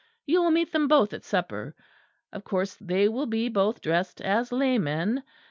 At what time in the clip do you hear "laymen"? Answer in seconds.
4.51-5.21